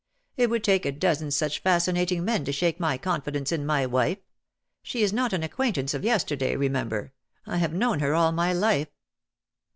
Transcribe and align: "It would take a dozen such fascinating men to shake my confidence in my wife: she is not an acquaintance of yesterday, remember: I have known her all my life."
"It 0.35 0.49
would 0.49 0.63
take 0.63 0.87
a 0.87 0.91
dozen 0.91 1.29
such 1.29 1.59
fascinating 1.59 2.25
men 2.25 2.43
to 2.45 2.51
shake 2.51 2.79
my 2.79 2.97
confidence 2.97 3.51
in 3.51 3.67
my 3.67 3.85
wife: 3.85 4.17
she 4.81 5.03
is 5.03 5.13
not 5.13 5.31
an 5.31 5.43
acquaintance 5.43 5.93
of 5.93 6.03
yesterday, 6.03 6.55
remember: 6.55 7.13
I 7.45 7.57
have 7.57 7.71
known 7.73 7.99
her 7.99 8.15
all 8.15 8.31
my 8.31 8.51
life." 8.51 8.89